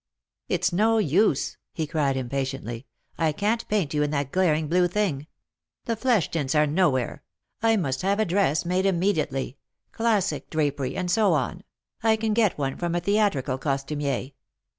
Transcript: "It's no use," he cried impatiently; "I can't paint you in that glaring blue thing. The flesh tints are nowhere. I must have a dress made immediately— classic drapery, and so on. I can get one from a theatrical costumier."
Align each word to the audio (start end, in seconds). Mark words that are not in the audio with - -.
"It's 0.49 0.73
no 0.73 0.97
use," 0.97 1.57
he 1.75 1.85
cried 1.85 2.17
impatiently; 2.17 2.87
"I 3.19 3.31
can't 3.31 3.67
paint 3.67 3.93
you 3.93 4.01
in 4.01 4.09
that 4.09 4.31
glaring 4.31 4.67
blue 4.67 4.87
thing. 4.87 5.27
The 5.85 5.95
flesh 5.95 6.31
tints 6.31 6.55
are 6.55 6.65
nowhere. 6.65 7.21
I 7.61 7.75
must 7.77 8.01
have 8.01 8.19
a 8.19 8.25
dress 8.25 8.65
made 8.65 8.87
immediately— 8.87 9.57
classic 9.91 10.49
drapery, 10.49 10.95
and 10.95 11.11
so 11.11 11.33
on. 11.33 11.61
I 12.01 12.15
can 12.15 12.33
get 12.33 12.57
one 12.57 12.77
from 12.77 12.95
a 12.95 12.99
theatrical 12.99 13.59
costumier." 13.59 14.31